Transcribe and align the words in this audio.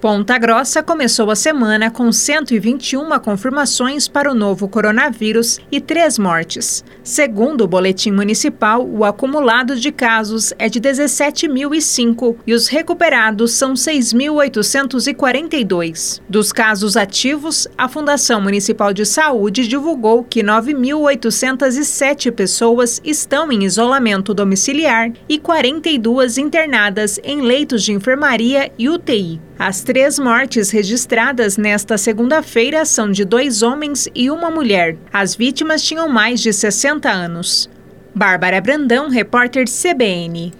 Ponta 0.00 0.38
Grossa 0.38 0.80
começou 0.80 1.28
a 1.28 1.34
semana 1.34 1.90
com 1.90 2.12
121 2.12 3.18
confirmações 3.18 4.06
para 4.06 4.30
o 4.30 4.34
novo 4.34 4.68
coronavírus 4.68 5.58
e 5.72 5.80
três 5.80 6.20
mortes. 6.20 6.84
Segundo 7.02 7.62
o 7.62 7.66
boletim 7.66 8.12
municipal, 8.12 8.86
o 8.86 9.04
acumulado 9.04 9.74
de 9.74 9.90
casos 9.90 10.54
é 10.56 10.68
de 10.68 10.80
17.005 10.80 12.36
e 12.46 12.54
os 12.54 12.68
recuperados 12.68 13.54
são 13.54 13.72
6.842. 13.72 16.20
Dos 16.28 16.52
casos 16.52 16.96
ativos, 16.96 17.66
a 17.76 17.88
Fundação 17.88 18.40
Municipal 18.40 18.92
de 18.92 19.04
Saúde 19.04 19.66
divulgou 19.66 20.22
que 20.22 20.44
9.807 20.44 22.30
pessoas 22.30 23.00
estão 23.04 23.50
em 23.50 23.64
isolamento 23.64 24.32
domiciliar 24.32 25.10
e 25.28 25.40
42 25.40 26.38
internadas 26.38 27.18
em 27.24 27.40
leitos 27.40 27.82
de 27.82 27.92
enfermaria 27.92 28.70
e 28.78 28.88
UTI. 28.88 29.40
As 29.58 29.82
três 29.88 30.18
mortes 30.18 30.68
registradas 30.68 31.56
nesta 31.56 31.96
segunda-feira 31.96 32.84
são 32.84 33.10
de 33.10 33.24
dois 33.24 33.62
homens 33.62 34.06
e 34.14 34.30
uma 34.30 34.50
mulher. 34.50 34.98
As 35.10 35.34
vítimas 35.34 35.82
tinham 35.82 36.10
mais 36.10 36.42
de 36.42 36.52
60 36.52 37.08
anos. 37.08 37.70
Bárbara 38.14 38.60
Brandão, 38.60 39.08
repórter 39.08 39.64
CBN. 39.64 40.52